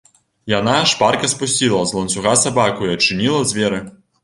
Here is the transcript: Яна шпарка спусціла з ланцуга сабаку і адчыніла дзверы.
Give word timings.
Яна 0.59 0.77
шпарка 0.91 1.29
спусціла 1.33 1.83
з 1.91 1.97
ланцуга 1.99 2.33
сабаку 2.47 2.91
і 2.91 2.93
адчыніла 2.97 3.45
дзверы. 3.53 3.85